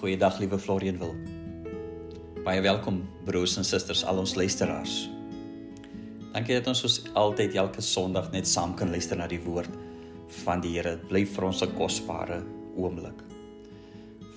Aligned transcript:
Goeiedag 0.00 0.38
liewe 0.40 0.56
Florian 0.56 0.96
wil. 0.96 1.10
Baie 2.40 2.62
welkom 2.64 3.02
broers 3.26 3.58
en 3.60 3.66
susters, 3.68 4.00
al 4.08 4.22
ons 4.22 4.32
luisteraars. 4.32 4.94
Dankie 6.32 6.56
dat 6.56 6.70
ons 6.72 6.80
soos 6.80 6.94
altyd 7.20 7.58
elke 7.60 7.84
Sondag 7.84 8.30
net 8.32 8.48
saam 8.48 8.72
kan 8.78 8.88
luister 8.88 9.20
na 9.20 9.26
die 9.28 9.42
woord 9.44 9.76
van 10.38 10.64
die 10.64 10.72
Here. 10.78 10.94
Bly 11.10 11.26
vir 11.28 11.44
ons 11.50 11.60
'n 11.60 11.76
kosbare 11.76 12.40
oomblik. 12.80 13.20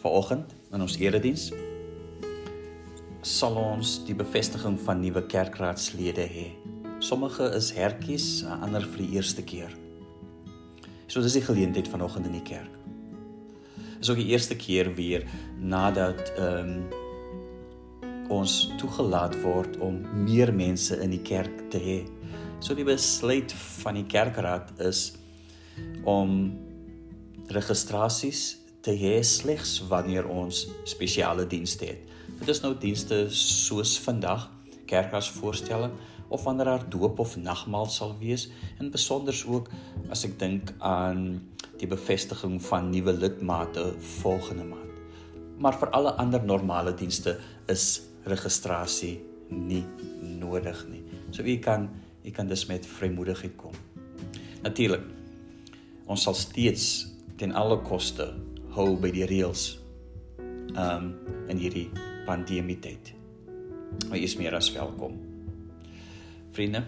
Vanoggend 0.02 0.52
in 0.73 0.81
ons 0.81 0.99
erediens 0.99 1.53
sal 3.21 3.55
ons 3.55 4.03
die 4.03 4.16
bevestiging 4.16 4.77
van 4.84 4.99
nuwe 4.99 5.23
kerkraadslede 5.23 6.27
hê. 6.27 6.48
Sommige 6.99 7.55
is 7.55 7.71
hertjies, 7.71 8.43
ander 8.43 8.81
vir 8.81 8.98
die 8.98 9.16
eerste 9.16 9.41
keer. 9.41 9.71
So 11.07 11.21
dis 11.21 11.39
die 11.39 11.48
geleentheid 11.48 11.88
vanoggend 11.88 12.25
in 12.25 12.34
die 12.34 12.49
kerk 12.52 12.82
is 14.03 14.12
ook 14.12 14.20
die 14.20 14.31
eerste 14.35 14.55
keer 14.59 14.91
weer 14.95 15.25
nadat 15.59 16.35
ehm 16.38 16.75
um, 16.75 17.02
ons 18.31 18.53
toegelaat 18.79 19.35
word 19.43 19.76
om 19.84 19.98
meer 20.23 20.49
mense 20.55 20.95
in 21.03 21.12
die 21.12 21.21
kerk 21.21 21.66
te 21.70 21.77
hê. 21.77 21.98
So 22.63 22.73
die 22.73 22.85
besluit 22.88 23.52
van 23.84 23.99
die 23.99 24.05
kerkraad 24.09 24.71
is 24.81 25.02
om 26.07 26.31
registrasies 27.52 28.41
te 28.84 28.95
hê 28.98 29.20
slegs 29.27 29.76
wanneer 29.91 30.27
ons 30.31 30.65
spesiale 30.90 31.45
dienste 31.51 31.91
het. 31.91 32.09
Dit 32.40 32.49
is 32.55 32.63
nou 32.63 32.73
dienste 32.79 33.27
soos 33.29 33.98
vandag, 34.01 34.48
kerkasvoorstelling 34.90 35.93
of 36.34 36.43
wanneer 36.48 36.71
daar 36.71 36.90
doop 36.90 37.20
of 37.20 37.38
nagmaal 37.38 37.91
sal 37.91 38.15
wees 38.20 38.49
en 38.79 38.91
besonder 38.91 39.35
ook 39.48 39.70
as 40.09 40.26
ek 40.26 40.40
dink 40.41 40.73
aan 40.79 41.41
die 41.83 41.91
bevestiging 41.91 42.61
van 42.63 42.87
nuwe 42.93 43.11
lidmate 43.13 43.89
volgende 44.21 44.63
maand. 44.63 44.91
Maar 45.59 45.76
vir 45.79 45.91
alle 45.95 46.13
ander 46.21 46.43
normale 46.43 46.93
dienste 46.95 47.35
is 47.71 48.03
registrasie 48.27 49.17
nie 49.51 49.84
nodig 50.40 50.79
nie. 50.90 51.03
So 51.31 51.43
u 51.43 51.57
kan 51.59 51.90
u 52.23 52.31
kan 52.31 52.48
dus 52.48 52.65
met 52.70 52.85
vrymoedigheid 52.87 53.57
kom. 53.59 53.75
Natuurlik. 54.63 55.03
Ons 56.07 56.23
sal 56.23 56.37
steeds 56.40 56.85
ten 57.37 57.51
alle 57.51 57.81
koste 57.84 58.29
hou 58.75 58.93
by 58.95 59.12
die 59.12 59.27
reëls 59.27 59.73
um 60.79 61.12
in 61.51 61.59
hierdie 61.59 61.90
pandemie 62.25 62.79
tyd. 62.79 63.12
Maar 64.07 64.18
u 64.18 64.23
is 64.23 64.40
meer 64.40 64.56
as 64.56 64.72
welkom. 64.72 65.19
Vriende, 66.56 66.85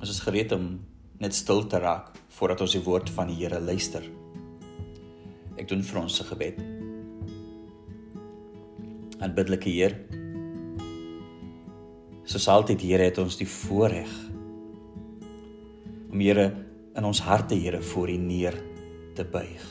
ons 0.00 0.10
is 0.10 0.22
gereed 0.24 0.52
om 0.56 0.78
net 1.20 1.34
stil 1.36 1.66
te 1.68 1.78
raak 1.82 2.15
voordat 2.36 2.60
ons 2.60 2.74
die 2.76 2.84
woord 2.84 3.10
van 3.16 3.30
die 3.30 3.38
Here 3.38 3.60
luister. 3.60 4.04
Ek 5.56 5.68
doen 5.70 5.84
vir 5.84 6.02
ons 6.02 6.18
se 6.18 6.26
gebed. 6.28 6.60
Aanbiddelike 9.24 9.72
Heer, 9.72 9.96
soos 12.28 12.48
altyd 12.52 12.84
Here 12.84 13.08
het 13.08 13.20
ons 13.22 13.38
die 13.40 13.48
voorreg 13.48 14.12
om 16.12 16.20
Here 16.20 16.50
in 16.96 17.08
ons 17.08 17.22
harte 17.24 17.56
Here 17.56 17.80
voor 17.92 18.12
U 18.12 18.18
neer 18.20 18.56
te 19.16 19.24
buig. 19.24 19.64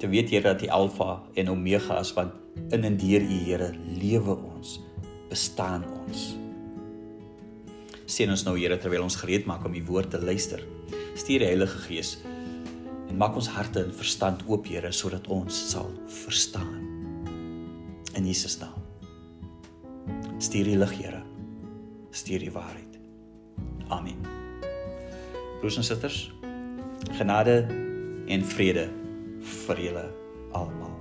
Te 0.00 0.08
weet 0.08 0.32
Here 0.32 0.48
dat 0.48 0.64
U 0.64 0.72
Alfa 0.72 1.18
en 1.36 1.52
Omega 1.52 2.00
is 2.00 2.14
want 2.16 2.38
in 2.72 2.88
en 2.88 2.96
deur 2.96 3.20
U 3.20 3.42
Here 3.44 3.74
lewe 4.00 4.36
ons, 4.40 4.78
bestaan 5.28 5.84
ons. 6.06 6.41
Seën 8.12 8.28
ons 8.28 8.42
nou 8.44 8.58
Here 8.58 8.76
terwyl 8.76 9.06
ons 9.06 9.14
gereed 9.16 9.46
maak 9.48 9.62
om 9.64 9.72
u 9.72 9.80
woord 9.88 10.10
te 10.12 10.18
luister. 10.20 10.60
Stuur 11.16 11.40
die 11.40 11.48
Heilige 11.48 11.78
Gees 11.86 12.18
en 13.08 13.16
maak 13.20 13.36
ons 13.40 13.48
harte 13.54 13.80
en 13.86 13.94
verstand 13.96 14.44
oop 14.50 14.68
Here 14.68 14.90
sodat 14.92 15.30
ons 15.32 15.56
sal 15.70 15.88
verstaan. 16.20 16.84
In 18.12 18.28
Jesus 18.28 18.58
naam. 18.60 18.76
Stuur 20.36 20.68
die 20.68 20.76
lig 20.76 20.92
Here. 20.98 21.22
Stuur 22.12 22.44
die 22.44 22.52
waarheid. 22.52 23.00
Amen. 23.88 24.20
Broers 25.62 25.80
en 25.80 25.86
susters, 25.86 26.26
genade 27.16 27.62
en 28.28 28.48
vrede 28.52 28.88
vir 29.64 29.84
julle 29.88 30.06
almal. 30.52 30.92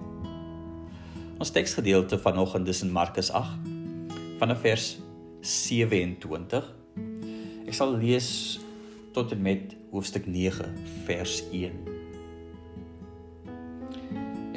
Ons 1.42 1.52
teksgedeelte 1.52 2.22
vanoggend 2.24 2.72
is 2.72 2.86
in 2.86 2.94
Markus 2.96 3.34
8 3.36 3.68
vanaf 4.40 4.64
vers 4.64 4.94
27 5.42 6.80
Ek 7.72 7.78
sal 7.78 7.94
lees 7.96 8.26
tot 9.16 9.32
en 9.32 9.40
met 9.46 9.70
hoofstuk 9.94 10.26
9 10.28 10.66
vers 11.06 11.38
1. 11.56 11.78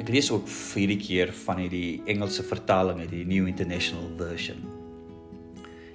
Ek 0.03 0.11
lees 0.11 0.27
ook 0.35 0.49
vir 0.51 0.81
hierdie 0.81 0.97
keer 0.99 1.31
van 1.45 1.61
hierdie 1.63 2.01
Engelse 2.11 2.43
vertaling 2.43 2.99
uit 3.05 3.13
die 3.13 3.23
New 3.23 3.47
International 3.47 4.03
Version. 4.19 4.59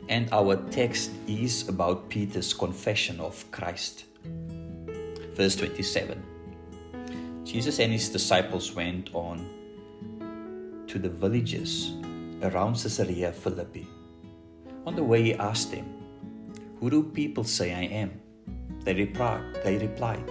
And 0.09 0.33
our 0.33 0.57
text 0.73 1.13
is 1.29 1.61
about 1.69 2.09
Peter's 2.09 2.55
confession 2.57 3.21
of 3.21 3.45
Christ. 3.53 4.07
Verse 5.37 5.61
27. 5.61 6.17
Jesus 7.45 7.85
and 7.85 7.93
his 7.93 8.09
disciples 8.09 8.73
went 8.73 9.13
on 9.13 9.45
to 10.89 10.97
the 10.97 11.13
villages 11.13 11.93
around 12.41 12.81
Caesarea 12.81 13.31
Philippi. 13.31 13.85
On 14.87 14.97
the 14.97 15.05
way 15.05 15.21
he 15.21 15.35
asked 15.35 15.77
them, 15.77 16.00
Who 16.81 16.89
do 16.89 17.03
people 17.03 17.45
say 17.45 17.75
I 17.75 17.83
am? 17.83 18.19
They 18.85 18.95
replied, 18.95 19.61
they 19.63 19.77
replied, 19.77 20.25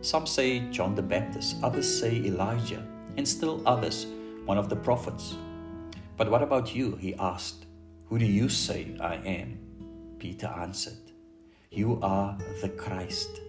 Some 0.00 0.26
say 0.26 0.58
John 0.70 0.96
the 0.96 1.02
Baptist, 1.02 1.58
others 1.62 1.86
say 2.00 2.16
Elijah, 2.16 2.84
and 3.16 3.26
still 3.26 3.62
others, 3.64 4.06
one 4.46 4.58
of 4.58 4.68
the 4.68 4.74
prophets. 4.74 5.36
But 6.16 6.28
what 6.28 6.42
about 6.42 6.74
you? 6.74 6.96
He 6.96 7.14
asked. 7.14 7.66
Who 8.06 8.18
do 8.18 8.26
you 8.26 8.48
say 8.48 8.96
I 9.00 9.14
am? 9.16 9.58
Peter 10.18 10.48
answered, 10.48 11.12
You 11.70 12.00
are 12.02 12.36
the 12.62 12.70
Christ. 12.70 13.40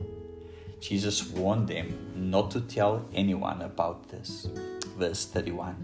Jesus 0.79 1.27
warned 1.29 1.67
them 1.67 2.11
not 2.15 2.51
to 2.51 2.61
tell 2.61 3.03
anyone 3.15 3.63
about 3.63 4.09
this. 4.09 4.47
Verse 4.95 5.25
31. 5.25 5.75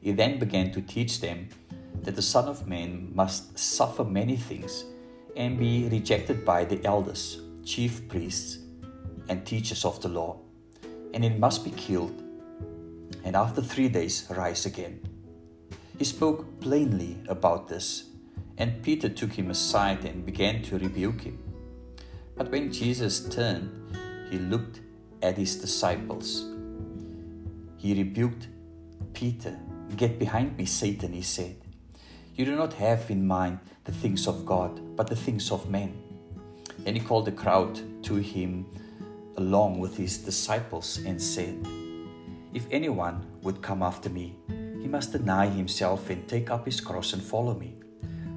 He 0.00 0.12
then 0.12 0.38
began 0.38 0.70
to 0.70 0.80
teach 0.80 1.20
them 1.20 1.48
that 2.02 2.14
the 2.14 2.22
Son 2.22 2.46
of 2.46 2.68
Man 2.68 3.10
must 3.12 3.58
suffer 3.58 4.04
many 4.04 4.36
things 4.36 4.84
and 5.36 5.58
be 5.58 5.88
rejected 5.88 6.44
by 6.44 6.64
the 6.64 6.84
elders, 6.84 7.40
chief 7.64 8.06
priests, 8.08 8.58
and 9.28 9.46
teachers 9.46 9.84
of 9.84 10.00
the 10.02 10.08
law, 10.08 10.38
and 11.14 11.24
it 11.24 11.38
must 11.38 11.64
be 11.64 11.70
killed, 11.70 12.22
and 13.24 13.36
after 13.36 13.62
three 13.62 13.88
days 13.88 14.26
rise 14.30 14.66
again. 14.66 15.00
He 15.98 16.04
spoke 16.04 16.60
plainly 16.60 17.18
about 17.28 17.68
this, 17.68 18.04
and 18.58 18.82
Peter 18.82 19.08
took 19.08 19.32
him 19.32 19.50
aside 19.50 20.04
and 20.04 20.26
began 20.26 20.62
to 20.62 20.78
rebuke 20.78 21.22
him. 21.22 21.38
But 22.36 22.50
when 22.50 22.72
Jesus 22.72 23.28
turned, 23.28 23.96
he 24.30 24.38
looked 24.38 24.80
at 25.22 25.36
his 25.36 25.56
disciples. 25.56 26.46
He 27.76 27.94
rebuked 27.94 28.48
Peter. 29.12 29.58
Get 29.96 30.18
behind 30.18 30.56
me, 30.56 30.64
Satan, 30.64 31.12
he 31.12 31.22
said. 31.22 31.56
You 32.34 32.46
do 32.46 32.56
not 32.56 32.72
have 32.74 33.10
in 33.10 33.26
mind 33.26 33.58
the 33.84 33.92
things 33.92 34.26
of 34.26 34.46
God, 34.46 34.96
but 34.96 35.06
the 35.06 35.16
things 35.16 35.50
of 35.52 35.68
men. 35.68 36.02
Then 36.78 36.94
he 36.94 37.00
called 37.00 37.26
the 37.26 37.32
crowd 37.32 37.78
to 38.04 38.14
him 38.16 38.64
along 39.36 39.80
with 39.80 39.98
his 39.98 40.16
disciples 40.16 40.98
and 41.04 41.20
said, 41.20 41.66
If 42.54 42.66
anyone 42.70 43.26
would 43.42 43.60
come 43.60 43.82
after 43.82 44.08
me, 44.08 44.34
he 44.80 44.88
must 44.88 45.12
deny 45.12 45.46
himself 45.46 46.08
and 46.08 46.26
take 46.26 46.50
up 46.50 46.64
his 46.64 46.80
cross 46.80 47.12
and 47.12 47.22
follow 47.22 47.52
me. 47.52 47.74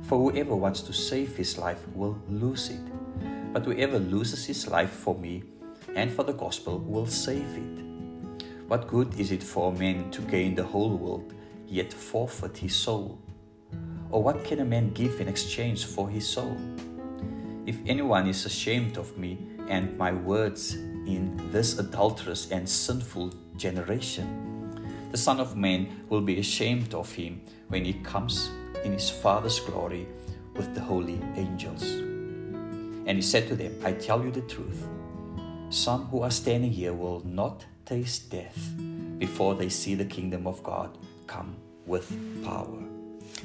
For 0.04 0.20
whoever 0.20 0.56
wants 0.56 0.82
to 0.82 0.94
save 0.94 1.38
his 1.38 1.58
life 1.58 1.88
will 1.96 2.22
lose 2.30 2.70
it, 2.70 3.54
but 3.54 3.64
whoever 3.64 3.98
loses 3.98 4.46
his 4.46 4.68
life 4.68 4.92
for 4.92 5.16
me 5.16 5.44
and 5.96 6.12
for 6.12 6.24
the 6.24 6.34
gospel 6.34 6.80
will 6.80 7.08
save 7.08 7.48
it. 7.56 8.44
What 8.68 8.88
good 8.88 9.18
is 9.18 9.32
it 9.32 9.42
for 9.42 9.72
a 9.72 9.76
man 9.76 10.12
to 10.12 10.22
gain 10.22 10.54
the 10.56 10.64
whole 10.64 10.98
world, 10.98 11.34
yet 11.66 11.94
forfeit 11.94 12.58
his 12.58 12.76
soul? 12.76 13.20
Or 14.12 14.24
what 14.24 14.44
can 14.44 14.60
a 14.60 14.66
man 14.66 14.92
give 14.94 15.20
in 15.20 15.28
exchange 15.28 15.86
for 15.86 16.10
his 16.10 16.28
soul? 16.28 16.58
If 17.66 17.78
anyone 17.86 18.28
is 18.28 18.46
ashamed 18.46 18.98
of 18.98 19.18
me 19.18 19.38
and 19.68 19.98
my 19.98 20.12
words 20.12 20.76
in 20.76 21.36
this 21.52 21.80
adulterous 21.80 22.52
and 22.52 22.68
sinful 22.70 23.34
generation, 23.58 24.46
the 25.12 25.18
Son 25.18 25.40
of 25.40 25.56
Man 25.56 26.04
will 26.10 26.22
be 26.22 26.40
ashamed 26.40 26.94
of 26.94 27.12
him 27.12 27.42
when 27.70 27.86
he 27.86 27.94
comes 27.94 28.50
in 28.84 28.94
his 28.94 29.10
Father's 29.10 29.60
glory 29.60 30.08
with 30.56 30.74
the 30.76 30.82
holy 30.82 31.20
angels. 31.36 31.84
And 31.84 33.12
he 33.12 33.22
said 33.22 33.48
to 33.48 33.56
them, 33.56 33.74
I 33.84 33.94
tell 33.94 34.24
you 34.24 34.32
the 34.32 34.42
truth. 34.42 34.86
Some 35.70 36.06
who 36.08 36.22
are 36.22 36.32
standing 36.32 36.72
here 36.72 36.94
will 36.94 37.22
not 37.26 37.66
taste 37.86 38.30
death 38.30 38.74
before 39.18 39.56
they 39.56 39.70
see 39.70 39.96
the 39.96 40.06
kingdom 40.06 40.48
of 40.48 40.62
God 40.64 40.98
come 41.28 41.56
with 41.86 42.12
power. 42.44 42.95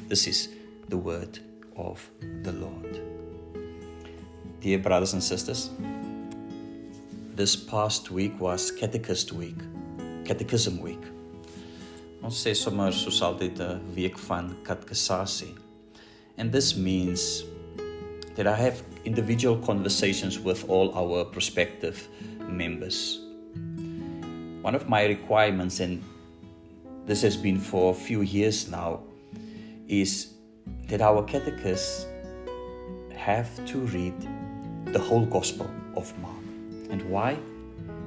This 0.09 0.27
is 0.27 0.49
the 0.89 0.97
word 0.97 1.39
of 1.77 2.11
the 2.43 2.53
Lord. 2.53 3.01
Dear 4.61 4.79
brothers 4.79 5.13
and 5.13 5.23
sisters, 5.23 5.71
this 7.35 7.57
past 7.57 8.11
week 8.11 8.39
was 8.41 8.71
Catechist 8.71 9.33
Week. 9.33 9.57
Catechism 10.25 10.81
Week. 10.81 11.01
Ons 12.23 12.37
sê 12.45 12.55
sommer 12.55 12.93
soos 12.93 13.23
altyd 13.23 13.59
'n 13.61 13.81
week 13.97 14.19
van 14.19 14.57
katekisasie. 14.63 15.57
And 16.37 16.53
this 16.53 16.77
means 16.77 17.45
that 18.35 18.47
I 18.47 18.55
have 18.55 18.83
individual 19.05 19.57
conversations 19.59 20.39
with 20.39 20.69
all 20.69 20.93
our 20.95 21.25
prospective 21.25 22.09
members. 22.49 23.19
One 24.63 24.75
of 24.75 24.89
my 24.89 25.07
requirements, 25.07 25.81
and 25.81 26.03
this 27.07 27.23
has 27.23 27.37
been 27.37 27.59
for 27.59 27.93
a 27.93 27.95
few 27.95 28.21
years 28.21 28.69
now, 28.69 29.01
is 29.91 30.31
that 30.87 31.03
our 31.03 31.25
catechists 31.27 32.07
have 33.15 33.51
to 33.67 33.79
read 33.91 34.15
the 34.93 34.99
whole 34.99 35.27
Gospel 35.27 35.69
of 35.97 36.17
Mark. 36.23 36.47
And 36.91 37.03
why? 37.11 37.37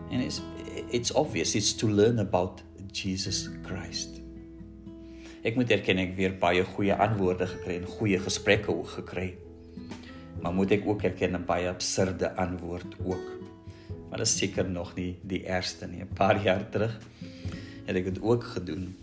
And 0.09 0.23
it's, 0.23 0.41
it's 0.89 1.11
obvious, 1.13 1.55
it's 1.55 1.73
to 1.73 1.87
learn 1.87 2.19
about 2.19 2.61
Jesus 2.91 3.49
Christ. 3.67 4.21
Ek 5.43 5.57
moet 5.59 5.73
erken 5.75 5.99
ek 5.99 6.13
weer 6.15 6.37
baie 6.39 6.63
goeie 6.63 6.95
antwoorde 6.95 7.49
gekry 7.51 7.81
en 7.81 7.87
goeie 7.97 8.19
gesprekke 8.23 8.71
ook 8.71 8.93
gekry. 9.01 9.33
Maar 10.39 10.55
moet 10.55 10.71
ek 10.77 10.87
ook 10.87 11.03
erken 11.03 11.35
'n 11.35 11.43
baie 11.45 11.67
absurde 11.67 12.31
antwoord 12.39 12.95
ook. 13.03 13.27
Maar 14.07 14.23
dit 14.23 14.27
is 14.27 14.37
seker 14.37 14.69
nog 14.69 14.95
nie 14.95 15.19
die 15.21 15.43
eerste 15.43 15.87
nie. 15.87 15.99
'n 15.99 16.15
Paar 16.15 16.39
jaar 16.43 16.63
terug 16.69 16.95
het 17.85 17.95
ek 17.95 18.05
dit 18.05 18.21
ook 18.23 18.43
gedoen 18.55 18.95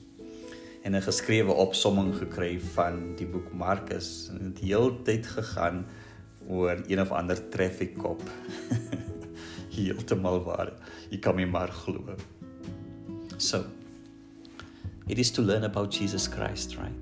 en 0.83 0.95
'n 0.95 1.03
geskrewe 1.03 1.53
opsomming 1.53 2.15
gekry 2.15 2.61
van 2.75 3.17
die 3.17 3.27
boek 3.27 3.53
Markus 3.53 4.29
en 4.31 4.39
dit 4.53 4.59
heeltyd 4.71 5.27
gegaan 5.27 5.87
oor 6.49 6.83
een 6.87 7.01
of 7.01 7.11
ander 7.11 7.49
traffic 7.49 7.97
cop. 7.97 8.23
Heeltemal 9.77 10.43
waar. 10.45 10.73
Jy 11.11 11.19
kan 11.19 11.37
my 11.37 11.45
maar 11.45 11.69
glo. 11.69 12.17
So, 13.37 13.65
It 15.11 15.19
is 15.19 15.33
to 15.33 15.43
learn 15.43 15.65
about 15.65 15.93
Jesus 15.93 16.29
Christ, 16.29 16.77
right? 16.77 16.95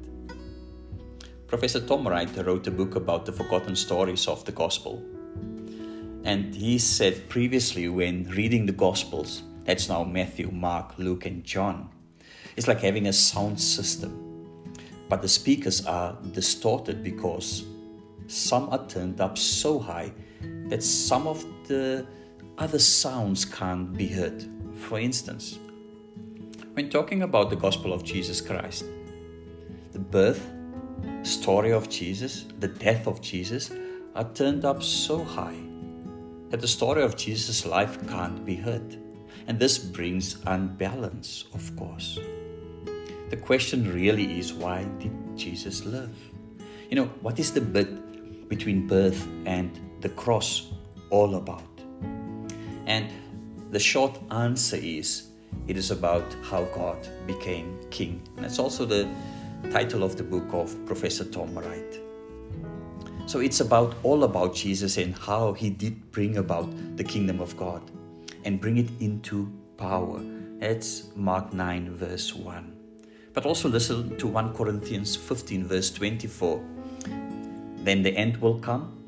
Professor 1.47 1.79
Tom 1.79 2.09
Wright 2.09 2.35
wrote 2.39 2.67
a 2.67 2.71
book 2.71 2.95
about 2.97 3.27
the 3.27 3.33
forgotten 3.33 3.77
stories 3.77 4.27
of 4.27 4.47
the 4.47 4.53
gospel. 4.53 5.03
And 6.25 6.55
he 6.55 6.79
said 6.79 7.29
previously, 7.29 7.87
when 7.91 8.25
reading 8.31 8.65
the 8.65 8.73
gospels, 8.73 9.43
that's 9.65 9.91
now 9.91 10.05
Matthew, 10.05 10.51
Mark, 10.51 10.97
Luke, 10.97 11.27
and 11.27 11.45
John, 11.45 11.91
it's 12.59 12.67
like 12.67 12.81
having 12.81 13.07
a 13.07 13.13
sound 13.13 13.61
system. 13.61 14.13
But 15.09 15.23
the 15.23 15.29
speakers 15.29 15.87
are 15.87 16.19
distorted 16.33 17.05
because 17.05 17.65
some 18.27 18.69
are 18.71 18.85
turned 18.89 19.21
up 19.21 19.39
so 19.39 19.79
high 19.79 20.13
that 20.67 20.83
some 20.83 21.29
of 21.29 21.47
the 21.69 22.05
other 22.59 22.81
sounds 22.81 23.45
can't 23.45 23.97
be 23.97 24.09
heard. 24.09 24.45
For 24.75 24.99
instance, 24.99 25.61
when 26.75 26.91
talking 26.91 27.23
about 27.23 27.49
the 27.49 27.55
gospel 27.55 27.93
of 27.93 28.03
Jesus 28.03 28.41
Christ, 28.41 28.85
the 29.93 30.01
birth, 30.01 30.45
story 31.23 31.71
of 31.71 31.89
Jesus, 31.89 32.47
the 32.59 32.67
death 32.67 33.07
of 33.07 33.21
Jesus 33.21 33.71
are 34.17 34.29
turned 34.35 34.65
up 34.65 34.83
so 34.83 35.23
high 35.23 35.61
that 36.51 36.61
the 36.61 36.67
story 36.67 37.03
of 37.03 37.17
Jesus' 37.17 37.65
life 37.65 38.05
can't 38.09 38.45
be 38.45 38.57
heard. 38.57 38.99
And 39.47 39.61
this 39.61 39.79
brings 39.79 40.39
unbalance, 40.45 41.45
of 41.55 41.77
course. 41.77 42.19
The 43.31 43.37
question 43.37 43.93
really 43.93 44.39
is 44.39 44.55
why 44.55 44.85
did 44.99 45.13
Jesus 45.37 45.85
live? 45.85 46.17
You 46.89 46.97
know, 46.97 47.07
what 47.21 47.39
is 47.39 47.53
the 47.53 47.61
bit 47.61 48.49
between 48.49 48.87
birth 48.87 49.29
and 49.45 49.79
the 50.01 50.09
cross 50.09 50.73
all 51.11 51.35
about? 51.35 51.63
And 52.87 53.13
the 53.71 53.79
short 53.79 54.19
answer 54.31 54.77
is 54.77 55.29
it 55.67 55.77
is 55.77 55.91
about 55.91 56.25
how 56.43 56.65
God 56.75 57.07
became 57.27 57.79
king. 57.91 58.23
And 58.37 58.47
that's 58.47 58.59
also 58.59 58.87
the 58.87 59.07
title 59.71 60.03
of 60.03 60.17
the 60.17 60.25
book 60.25 60.49
of 60.53 60.75
Professor 60.87 61.25
Tom 61.25 61.55
Wright. 61.55 62.01
So 63.27 63.41
it's 63.41 63.61
about 63.61 63.95
all 64.05 64.25
about 64.25 64.55
Jesus 64.55 64.97
and 64.97 65.15
how 65.15 65.53
he 65.53 65.69
did 65.69 66.11
bring 66.13 66.39
about 66.39 66.71
the 66.97 67.05
kingdom 67.05 67.41
of 67.41 67.55
God 67.59 67.83
and 68.47 68.59
bring 68.59 68.79
it 68.79 68.89
into 69.01 69.53
power. 69.77 70.23
That's 70.61 71.15
Mark 71.15 71.53
9, 71.53 71.95
verse 71.95 72.35
1. 72.35 72.78
But 73.39 73.47
also 73.47 73.69
listen 73.69 74.17
to 74.19 74.27
1 74.27 74.53
Corinthians 74.55 75.15
15, 75.15 75.69
verse 75.69 75.93
24. 75.93 76.61
Then 77.85 78.03
the 78.03 78.11
end 78.11 78.37
will 78.39 78.59
come 78.59 78.99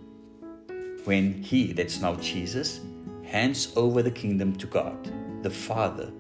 when 1.03 1.43
he, 1.43 1.73
that's 1.73 2.01
now 2.01 2.15
Jesus, 2.15 2.79
hands 3.25 3.73
over 3.75 4.03
the 4.05 4.11
kingdom 4.13 4.55
to 4.59 4.69
God, 4.69 5.11
the 5.43 5.51
Father 5.51 6.13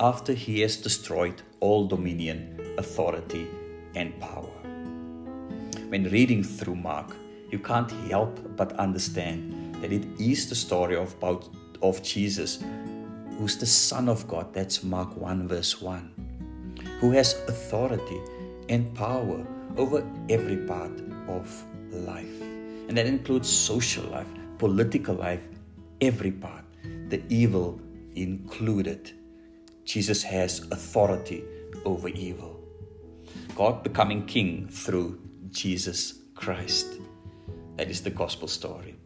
after 0.00 0.32
he 0.32 0.58
has 0.62 0.76
destroyed 0.76 1.40
all 1.60 1.86
dominion, 1.86 2.74
authority, 2.78 3.46
and 3.94 4.18
power. 4.18 4.50
When 5.86 6.10
reading 6.10 6.42
through 6.42 6.74
Mark, 6.74 7.14
you 7.52 7.60
can't 7.60 7.92
help 8.10 8.56
but 8.56 8.72
understand 8.72 9.76
that 9.76 9.92
it 9.92 10.04
is 10.18 10.48
the 10.48 10.56
story 10.56 10.96
of, 10.96 11.12
about, 11.12 11.48
of 11.80 12.02
Jesus, 12.02 12.58
who's 13.38 13.56
the 13.56 13.66
Son 13.66 14.08
of 14.08 14.26
God. 14.26 14.52
That's 14.52 14.82
Mark 14.82 15.16
1, 15.16 15.46
verse 15.46 15.80
1, 15.80 16.11
who 17.00 17.12
has 17.12 17.34
authority 17.48 18.20
and 18.68 18.94
power 18.94 19.46
over 19.76 20.06
every 20.28 20.56
part 20.56 20.92
of 21.28 21.64
life. 21.90 22.40
And 22.88 22.96
that 22.96 23.06
includes 23.06 23.48
social 23.48 24.04
life, 24.04 24.28
political 24.58 25.14
life, 25.14 25.40
every 26.00 26.32
part, 26.32 26.64
the 27.08 27.22
evil 27.28 27.80
included. 28.14 29.12
Jesus 29.84 30.22
has 30.22 30.60
authority 30.70 31.44
over 31.84 32.08
evil. 32.08 32.60
God 33.56 33.82
becoming 33.82 34.26
king 34.26 34.68
through 34.68 35.20
Jesus 35.50 36.14
Christ. 36.34 36.86
That 37.76 37.88
is 37.88 38.02
the 38.02 38.10
gospel 38.10 38.48
story. 38.48 38.96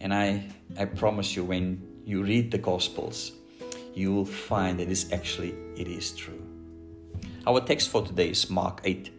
And 0.00 0.12
I, 0.12 0.44
I 0.78 0.86
promise 0.86 1.36
you, 1.36 1.44
when 1.44 2.02
you 2.04 2.22
read 2.22 2.50
the 2.50 2.58
gospels, 2.58 3.32
you 3.94 4.12
will 4.12 4.24
find 4.24 4.80
that 4.80 5.12
actually 5.12 5.54
it 5.76 5.86
is 5.86 6.12
true. 6.12 6.41
Our 7.44 7.60
text 7.60 7.88
for 7.88 8.06
today 8.06 8.30
is 8.30 8.48
Mark 8.48 8.80
8. 8.84 9.10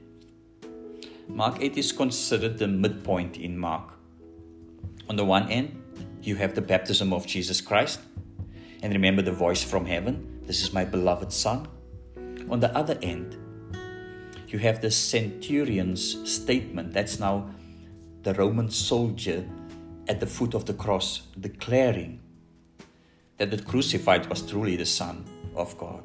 Mark 1.27 1.57
8 1.59 1.77
is 1.77 1.91
considered 1.91 2.57
the 2.57 2.69
midpoint 2.69 3.35
in 3.35 3.57
Mark. 3.57 3.91
On 5.09 5.17
the 5.17 5.25
one 5.25 5.49
end, 5.51 5.83
you 6.21 6.37
have 6.37 6.55
the 6.55 6.61
baptism 6.61 7.11
of 7.11 7.27
Jesus 7.27 7.59
Christ, 7.59 7.99
and 8.81 8.93
remember 8.93 9.21
the 9.21 9.33
voice 9.33 9.61
from 9.61 9.85
heaven 9.85 10.39
this 10.45 10.61
is 10.61 10.71
my 10.71 10.85
beloved 10.85 11.33
Son. 11.33 11.67
On 12.49 12.61
the 12.61 12.73
other 12.73 12.97
end, 13.01 13.37
you 14.47 14.57
have 14.59 14.79
the 14.79 14.91
centurion's 14.91 16.29
statement. 16.29 16.93
That's 16.93 17.19
now 17.19 17.49
the 18.21 18.33
Roman 18.33 18.69
soldier 18.69 19.45
at 20.07 20.21
the 20.21 20.27
foot 20.27 20.53
of 20.53 20.65
the 20.65 20.73
cross 20.73 21.23
declaring 21.37 22.21
that 23.37 23.51
the 23.51 23.61
crucified 23.61 24.27
was 24.27 24.41
truly 24.41 24.77
the 24.77 24.85
Son 24.85 25.25
of 25.55 25.77
God. 25.77 26.03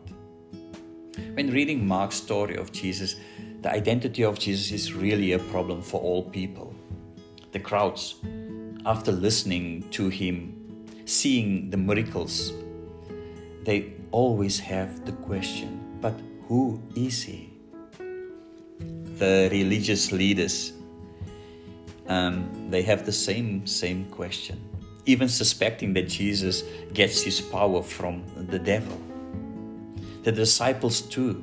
When 1.34 1.50
reading 1.50 1.86
Mark's 1.86 2.16
story 2.16 2.56
of 2.56 2.72
Jesus, 2.72 3.16
the 3.62 3.70
identity 3.70 4.24
of 4.24 4.38
Jesus 4.38 4.70
is 4.70 4.92
really 4.92 5.32
a 5.32 5.38
problem 5.38 5.82
for 5.82 6.00
all 6.00 6.22
people. 6.22 6.74
The 7.52 7.60
crowds, 7.60 8.16
after 8.86 9.12
listening 9.12 9.88
to 9.90 10.08
him, 10.08 10.86
seeing 11.04 11.70
the 11.70 11.76
miracles, 11.76 12.52
they 13.64 13.94
always 14.10 14.58
have 14.60 15.04
the 15.04 15.12
question 15.12 15.84
but 16.00 16.14
who 16.46 16.80
is 16.94 17.22
he? 17.22 17.50
The 19.18 19.48
religious 19.50 20.12
leaders, 20.12 20.72
um, 22.06 22.68
they 22.70 22.82
have 22.82 23.04
the 23.04 23.12
same, 23.12 23.66
same 23.66 24.04
question, 24.06 24.60
even 25.06 25.28
suspecting 25.28 25.92
that 25.94 26.08
Jesus 26.08 26.62
gets 26.92 27.20
his 27.22 27.40
power 27.40 27.82
from 27.82 28.24
the 28.36 28.58
devil. 28.58 28.96
The 30.28 30.32
disciples, 30.32 31.00
too. 31.00 31.42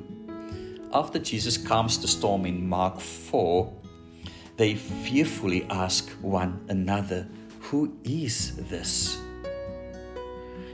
After 0.94 1.18
Jesus 1.18 1.58
calms 1.58 1.98
the 1.98 2.06
storm 2.06 2.46
in 2.46 2.68
Mark 2.68 3.00
4, 3.00 3.72
they 4.58 4.76
fearfully 4.76 5.66
ask 5.68 6.08
one 6.22 6.64
another, 6.68 7.26
Who 7.62 7.96
is 8.04 8.54
this? 8.70 9.18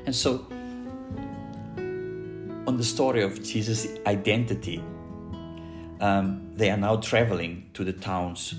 And 0.04 0.14
so 0.14 0.44
on 2.66 2.76
the 2.76 2.84
story 2.84 3.22
of 3.22 3.42
Jesus' 3.42 3.86
identity, 4.06 4.84
um, 6.02 6.50
they 6.52 6.68
are 6.68 6.76
now 6.76 6.96
traveling 6.96 7.70
to 7.72 7.82
the 7.82 7.94
towns 7.94 8.54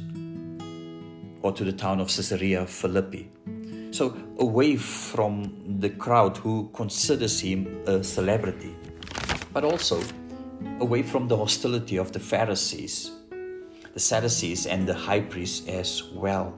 or 1.44 1.52
to 1.52 1.64
the 1.64 1.74
town 1.74 2.00
of 2.00 2.08
Caesarea 2.08 2.66
Philippi. 2.66 3.30
So, 3.92 4.18
away 4.40 4.78
from 4.78 5.78
the 5.80 5.92
crowd 5.92 6.38
who 6.38 6.72
considers 6.74 7.40
him 7.40 7.84
a 7.86 8.04
celebrity, 8.04 8.76
but 9.54 9.64
also 9.64 10.02
away 10.80 11.04
from 11.04 11.28
the 11.28 11.38
hostility 11.38 11.98
of 11.98 12.12
the 12.12 12.20
Pharisees, 12.20 13.12
the 13.94 14.00
Sadducees, 14.00 14.66
and 14.66 14.88
the 14.88 14.94
high 14.94 15.22
priests 15.22 15.68
as 15.68 16.04
well. 16.04 16.54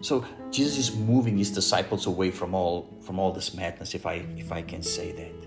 So 0.00 0.24
Jesus 0.50 0.78
is 0.78 0.96
moving 0.96 1.38
his 1.38 1.50
disciples 1.50 2.06
away 2.06 2.30
from 2.30 2.54
all 2.54 2.88
from 3.00 3.18
all 3.18 3.32
this 3.32 3.54
madness, 3.54 3.94
if 3.94 4.06
I 4.06 4.24
if 4.36 4.50
I 4.50 4.62
can 4.62 4.82
say 4.82 5.12
that. 5.12 5.40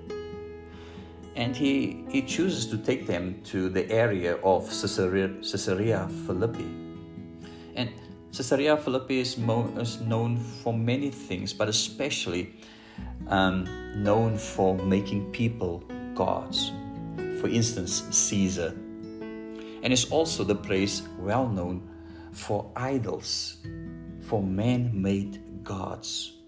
And 1.36 1.56
he, 1.56 2.06
he 2.10 2.22
chooses 2.22 2.68
to 2.68 2.78
take 2.78 3.08
them 3.08 3.42
to 3.46 3.68
the 3.68 3.90
area 3.90 4.36
of 4.44 4.68
Caesarea, 4.68 5.30
Caesarea 5.42 6.08
Philippi. 6.28 6.68
And 7.76 7.90
Caesarea 8.32 8.78
Philippi 8.78 9.20
is, 9.20 9.38
mo- 9.38 9.74
is 9.80 10.00
known 10.02 10.38
for 10.38 10.74
many 10.74 11.10
things, 11.10 11.52
but 11.52 11.68
especially 11.70 12.54
um, 13.28 13.66
known 13.96 14.38
for 14.38 14.76
making 14.78 15.32
people 15.32 15.84
gods. 16.14 16.72
For 17.44 17.50
instance, 17.50 18.08
Caesar. 18.10 18.72
And 19.84 19.92
is 19.92 20.10
also 20.10 20.46
the 20.46 20.56
place 20.56 21.04
well 21.20 21.46
known 21.46 21.84
for 22.32 22.72
idols, 22.74 23.58
for 24.22 24.42
man 24.42 24.90
made 24.96 25.44
gods. 25.62 26.40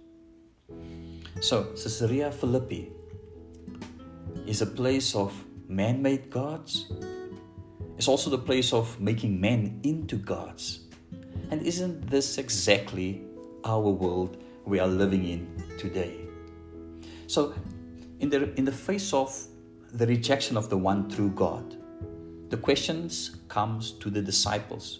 So, 1.42 1.66
Caesarea 1.76 2.32
Philippi 2.32 2.94
is 4.48 4.62
a 4.62 4.66
place 4.66 5.16
of 5.16 5.36
man 5.68 6.02
made 6.02 6.30
gods. 6.32 6.90
It's 7.98 8.08
also 8.08 8.30
the 8.30 8.40
place 8.40 8.72
of 8.72 8.98
making 8.98 9.42
men 9.42 9.82
into 9.84 10.16
gods. 10.16 10.88
And 11.52 11.62
isn't 11.62 12.10
this 12.10 12.38
exactly 12.38 13.22
our 13.66 13.90
world 13.92 14.38
we 14.64 14.80
are 14.80 14.88
living 14.88 15.28
in 15.28 15.76
today? 15.78 16.22
So, 17.28 17.54
in 18.22 18.30
the, 18.30 18.54
in 18.56 18.64
the 18.64 18.72
face 18.72 19.14
of 19.14 19.36
the 19.96 20.06
rejection 20.08 20.58
of 20.58 20.70
the 20.70 20.76
one 20.76 21.10
true 21.10 21.30
God, 21.30 21.78
the 22.50 22.58
questions 22.58 23.38
comes 23.48 23.92
to 23.92 24.10
the 24.10 24.22
disciples. 24.22 25.00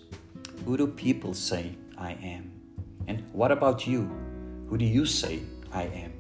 Who 0.64 0.78
do 0.78 0.88
people 0.88 1.34
say 1.34 1.76
I 1.98 2.12
am? 2.24 2.50
And 3.08 3.22
what 3.34 3.52
about 3.52 3.86
you? 3.86 4.10
Who 4.70 4.78
do 4.78 4.86
you 4.86 5.06
say 5.06 5.42
I 5.74 5.84
am? 5.84 6.14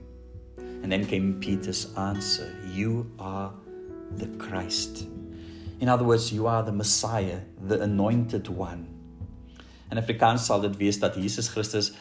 And 0.57 0.91
then 0.91 1.05
came 1.05 1.39
Peter's 1.39 1.95
answer 1.95 2.53
You 2.73 3.09
are 3.17 3.53
the 4.17 4.27
Christ. 4.37 5.07
In 5.79 5.87
other 5.87 6.03
words, 6.03 6.33
you 6.33 6.45
are 6.45 6.61
the 6.61 6.73
Messiah, 6.73 7.39
the 7.67 7.79
anointed 7.79 8.49
one. 8.49 8.87
In 9.89 9.97
Afrikaans 9.97 10.39
sal 10.39 10.59
dit 10.59 10.75
wees 10.75 10.99
dat 10.99 11.15
Jesus 11.15 11.47
Christus 11.47 11.93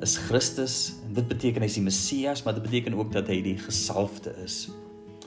is 0.00 0.16
Christus 0.16 1.00
en 1.02 1.14
dit 1.18 1.26
beteken 1.26 1.62
hy 1.62 1.70
is 1.70 1.80
die 1.80 1.82
Messias, 1.82 2.42
maar 2.42 2.54
dit 2.54 2.62
beteken 2.62 2.94
ook 2.94 3.10
dat 3.12 3.26
hy 3.26 3.40
die 3.42 3.58
gesalfde 3.58 4.36
is. 4.44 4.68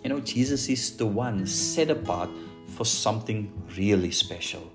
You 0.05 0.09
know, 0.09 0.19
Jesus 0.19 0.69
is 0.69 0.95
the 0.97 1.07
one 1.07 1.47
set 1.47 1.89
apart 1.89 2.29
for 2.77 2.85
something 2.85 3.51
really 3.75 4.11
special. 4.11 4.71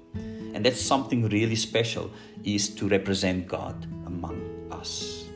And 0.54 0.66
that 0.66 0.74
something 0.74 1.28
really 1.28 1.54
special 1.54 2.10
is 2.42 2.68
to 2.70 2.88
represent 2.88 3.46
God 3.46 3.76
among 4.06 4.42
us. 4.72 5.26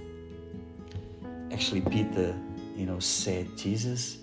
Actually, 1.52 1.82
Peter, 1.82 2.34
you 2.76 2.86
know, 2.86 2.98
said, 2.98 3.46
Jesus, 3.56 4.18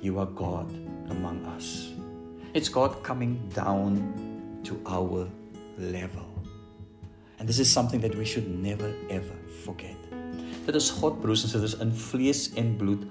you 0.00 0.20
are 0.20 0.26
God 0.26 0.70
among 1.10 1.46
us. 1.46 1.90
It's 2.54 2.68
God 2.68 3.02
coming 3.02 3.42
down 3.48 4.62
to 4.62 4.80
our 4.86 5.28
level. 5.78 6.30
And 7.40 7.48
this 7.48 7.58
is 7.58 7.68
something 7.68 7.98
that 8.02 8.14
we 8.14 8.24
should 8.24 8.48
never 8.48 8.94
ever 9.10 9.34
forget. 9.64 9.96
Dit 10.64 10.76
is 10.76 10.92
God 10.92 11.18
broers 11.20 11.42
en 11.42 11.50
susters 11.50 11.74
in 11.82 11.90
vlees 11.90 12.52
en 12.54 12.76
bloed 12.78 13.02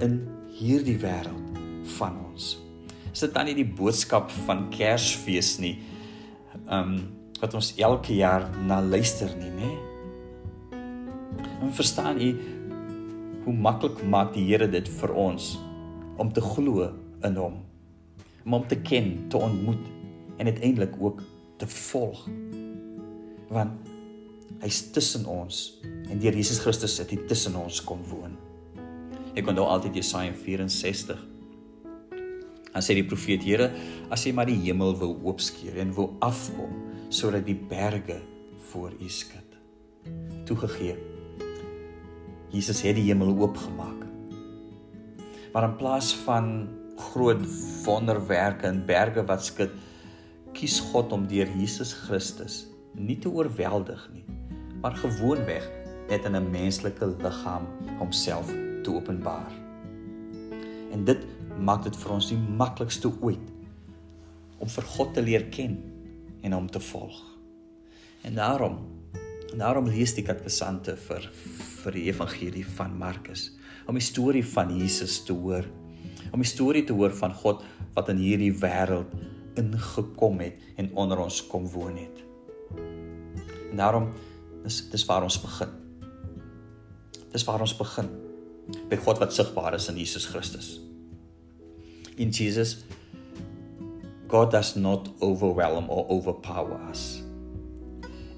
in 0.00 0.24
hierdie 0.54 0.98
wêreld 1.02 1.58
van 1.96 2.18
ons. 2.30 2.54
Is 3.10 3.22
dit 3.22 3.34
dan 3.34 3.48
nie 3.48 3.56
die 3.58 3.68
boodskap 3.68 4.30
van 4.46 4.68
Kersfees 4.74 5.56
nie? 5.62 5.76
Ehm 6.64 6.96
um, 6.96 6.96
wat 7.42 7.52
ons 7.58 7.74
elke 7.82 8.14
jaar 8.16 8.46
na 8.64 8.78
luister 8.80 9.28
nie, 9.36 9.50
nê? 9.52 9.70
En 11.60 11.72
verstaan 11.76 12.20
u 12.22 12.28
hoe 13.44 13.52
maklik 13.66 14.00
maak 14.08 14.32
die 14.32 14.46
Here 14.46 14.68
dit 14.70 14.88
vir 15.00 15.12
ons 15.12 15.50
om 16.16 16.30
te 16.32 16.40
glo 16.40 16.86
in 17.26 17.36
hom, 17.36 17.58
om 18.46 18.56
hom 18.56 18.64
te 18.70 18.78
ken, 18.80 19.26
te 19.28 19.36
ontmoet 19.36 19.82
en 20.38 20.46
uiteindelik 20.46 20.96
ook 21.00 21.20
te 21.60 21.68
volg. 21.90 22.24
Want 23.52 23.92
hy's 24.62 24.80
tussen 24.94 25.26
ons 25.28 25.66
en 25.84 26.18
deur 26.22 26.38
Jesus 26.38 26.62
Christus 26.64 26.96
het 27.02 27.12
hy 27.12 27.20
tussen 27.28 27.58
ons 27.60 27.82
kom 27.84 28.00
woon. 28.08 28.38
Ek 29.34 29.48
onthou 29.50 29.66
altyd 29.66 29.96
Jesaja 29.98 30.30
64. 30.38 31.18
Dan 32.70 32.82
sê 32.82 32.94
die 32.94 33.06
profeet: 33.06 33.42
Here, 33.42 33.70
as 34.14 34.22
jy 34.26 34.34
maar 34.34 34.46
die 34.46 34.60
hemel 34.62 34.94
wou 35.00 35.10
oopskeer 35.26 35.80
en 35.82 35.94
wou 35.96 36.12
afkom 36.22 36.70
sodat 37.14 37.46
die 37.46 37.58
berge 37.58 38.20
voor 38.70 38.94
U 38.94 39.08
skud. 39.10 39.58
Toegegee. 40.46 40.94
Jesus 42.54 42.82
het 42.86 42.94
die 42.98 43.08
hemel 43.08 43.34
oopgemaak. 43.34 44.02
Maar 45.54 45.68
in 45.68 45.76
plaas 45.78 46.12
van 46.24 46.68
groot 47.10 47.42
wonderwerke 47.84 48.66
en 48.70 48.84
berge 48.86 49.22
wat 49.26 49.46
skud, 49.46 49.74
kies 50.54 50.78
God 50.92 51.14
om 51.14 51.26
deur 51.30 51.50
Jesus 51.58 51.94
Christus 52.06 52.64
nie 52.94 53.18
te 53.18 53.30
oorweldig 53.30 54.04
nie, 54.14 54.22
maar 54.82 54.94
gewoonweg 54.98 55.66
net 56.10 56.26
in 56.26 56.36
'n 56.38 56.50
menslike 56.50 57.06
liggaam 57.18 57.66
homself 57.98 58.50
te 58.84 58.92
openbaar. 58.92 59.52
En 60.92 61.04
dit 61.08 61.26
maak 61.64 61.84
dit 61.86 61.96
vir 61.96 62.14
ons 62.14 62.30
die 62.30 62.38
maklikste 62.38 63.10
ooit 63.20 63.52
om 64.62 64.70
vir 64.70 64.88
God 64.94 65.14
te 65.16 65.22
leer 65.24 65.48
ken 65.54 65.76
en 66.44 66.56
hom 66.56 66.68
te 66.70 66.82
volg. 66.92 67.16
En 68.24 68.36
daarom 68.38 68.78
en 69.52 69.60
daarom 69.62 69.86
lees 69.86 70.16
die 70.16 70.24
katkesante 70.26 70.96
vir 70.98 71.28
vir 71.84 71.94
die 71.94 72.08
evangelie 72.08 72.64
van 72.78 72.96
Markus 72.98 73.52
om 73.86 73.98
die 73.98 74.02
storie 74.02 74.42
van 74.54 74.72
Jesus 74.74 75.20
te 75.26 75.36
hoor. 75.36 75.68
Om 76.32 76.42
die 76.42 76.48
storie 76.48 76.82
te 76.88 76.96
hoor 76.96 77.14
van 77.14 77.34
God 77.36 77.62
wat 77.94 78.10
in 78.10 78.22
hierdie 78.22 78.54
wêreld 78.58 79.12
ingekom 79.60 80.40
het 80.42 80.58
en 80.80 80.90
onder 80.98 81.22
ons 81.22 81.38
kom 81.46 81.68
woon 81.70 82.00
het. 82.00 82.24
En 83.70 83.78
daarom 83.78 84.10
dis 84.64 84.80
dis 84.90 85.06
waar 85.06 85.26
ons 85.26 85.38
begin. 85.42 85.78
Dis 87.34 87.46
waar 87.46 87.62
ons 87.62 87.76
begin 87.78 88.10
by 88.88 88.96
God 88.96 89.18
wat 89.18 89.32
sigbaar 89.32 89.74
is 89.74 89.88
in 89.88 89.96
Jesus 89.96 90.26
Christus. 90.26 90.78
In 92.16 92.30
Jesus 92.30 92.84
God 94.28 94.50
does 94.50 94.74
not 94.74 95.08
overwhelm 95.22 95.88
or 95.88 96.06
overpower 96.10 96.74
us. 96.90 97.22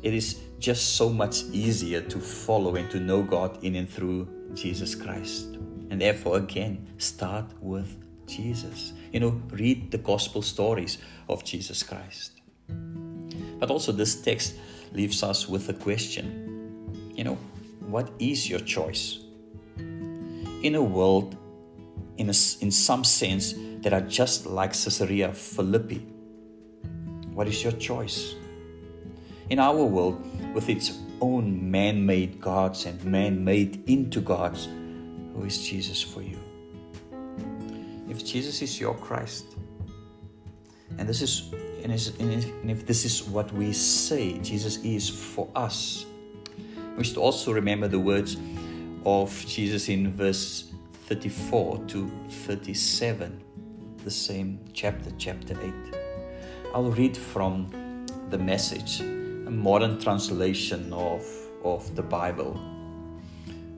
It 0.02 0.12
is 0.12 0.40
just 0.58 0.96
so 0.96 1.08
much 1.08 1.44
easier 1.52 2.00
to 2.00 2.20
follow 2.20 2.76
and 2.76 2.90
to 2.90 3.00
know 3.00 3.22
God 3.22 3.64
in 3.64 3.76
and 3.76 3.88
through 3.88 4.28
Jesus 4.54 4.94
Christ. 4.94 5.56
And 5.90 6.00
therefore, 6.00 6.36
again, 6.36 6.86
start 6.98 7.46
with 7.60 7.96
Jesus. 8.26 8.92
You 9.12 9.20
know, 9.20 9.40
read 9.50 9.90
the 9.90 9.98
gospel 9.98 10.42
stories 10.42 10.98
of 11.28 11.44
Jesus 11.44 11.82
Christ. 11.82 12.40
But 13.58 13.70
also, 13.70 13.92
this 13.92 14.20
text 14.20 14.56
leaves 14.92 15.22
us 15.22 15.48
with 15.48 15.68
a 15.68 15.74
question. 15.74 16.92
You 17.14 17.24
know, 17.24 17.38
what 17.86 18.10
is 18.18 18.50
your 18.50 18.60
choice? 18.60 19.25
In 20.62 20.74
a 20.74 20.82
world, 20.82 21.36
in, 22.16 22.28
a, 22.28 22.34
in 22.60 22.70
some 22.70 23.04
sense, 23.04 23.54
that 23.80 23.92
are 23.92 24.00
just 24.00 24.46
like 24.46 24.72
Caesarea 24.72 25.32
Philippi, 25.32 25.98
what 27.32 27.46
is 27.46 27.62
your 27.62 27.72
choice? 27.72 28.34
In 29.50 29.58
our 29.58 29.84
world, 29.84 30.20
with 30.54 30.68
its 30.68 30.98
own 31.20 31.70
man 31.70 32.04
made 32.04 32.40
gods 32.40 32.86
and 32.86 33.02
man 33.04 33.44
made 33.44 33.88
into 33.88 34.20
gods, 34.20 34.66
who 35.34 35.44
is 35.44 35.64
Jesus 35.64 36.02
for 36.02 36.22
you? 36.22 36.38
If 38.08 38.24
Jesus 38.24 38.62
is 38.62 38.80
your 38.80 38.94
Christ, 38.94 39.44
and 40.98 41.08
this 41.08 41.20
is 41.20 41.52
and 41.82 41.92
if 42.70 42.86
this 42.86 43.04
is 43.04 43.22
what 43.22 43.52
we 43.52 43.72
say 43.72 44.38
Jesus 44.38 44.78
is 44.78 45.08
for 45.08 45.48
us, 45.54 46.06
we 46.96 47.04
should 47.04 47.18
also 47.18 47.52
remember 47.52 47.86
the 47.86 48.00
words 48.00 48.36
of 49.06 49.46
Jesus 49.46 49.88
in 49.88 50.12
verse 50.12 50.72
34 51.04 51.78
to 51.86 52.10
37, 52.28 53.40
the 54.02 54.10
same 54.10 54.58
chapter, 54.72 55.12
chapter 55.16 55.56
8. 55.62 55.72
I'll 56.74 56.90
read 56.90 57.16
from 57.16 58.04
the 58.30 58.38
message, 58.38 59.00
a 59.00 59.50
modern 59.50 60.00
translation 60.00 60.92
of, 60.92 61.24
of 61.62 61.94
the 61.94 62.02
Bible. 62.02 62.60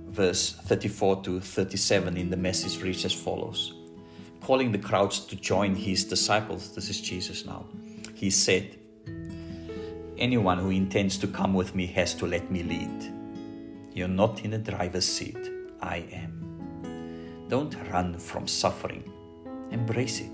Verse 0.07 0.55
34 0.65 1.23
to 1.25 1.41
37 1.41 2.17
in 2.17 2.31
the 2.31 2.37
message 2.39 2.83
reads 2.83 3.05
as 3.05 3.13
follows 3.13 3.75
Calling 4.41 4.73
the 4.73 4.79
crowds 4.79 5.21
to 5.27 5.37
join 5.37 5.75
his 5.75 6.05
disciples, 6.05 6.75
this 6.75 6.89
is 6.89 7.03
Jesus 7.03 7.45
now, 7.45 7.67
he 8.15 8.31
said, 8.31 8.79
Anyone 10.17 10.57
who 10.57 10.71
intends 10.71 11.19
to 11.19 11.27
come 11.27 11.53
with 11.53 11.75
me 11.75 11.85
has 11.89 12.15
to 12.15 12.27
let 12.27 12.51
me 12.51 12.63
lead. 12.63 13.18
You're 13.99 14.07
not 14.07 14.45
in 14.45 14.53
the 14.53 14.59
driver's 14.59 15.05
seat, 15.05 15.51
I 15.83 16.07
am. 16.13 17.49
Don't 17.49 17.75
run 17.91 18.17
from 18.17 18.47
suffering, 18.47 19.03
embrace 19.73 20.21
it. 20.21 20.31